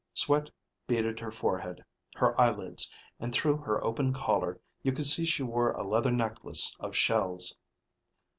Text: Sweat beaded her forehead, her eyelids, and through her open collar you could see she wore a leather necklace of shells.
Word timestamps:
Sweat 0.15 0.49
beaded 0.87 1.19
her 1.19 1.31
forehead, 1.31 1.85
her 2.15 2.41
eyelids, 2.41 2.89
and 3.19 3.31
through 3.31 3.57
her 3.57 3.83
open 3.85 4.13
collar 4.13 4.59
you 4.81 4.91
could 4.93 5.05
see 5.05 5.25
she 5.25 5.43
wore 5.43 5.73
a 5.73 5.83
leather 5.83 6.09
necklace 6.09 6.75
of 6.79 6.95
shells. 6.95 7.55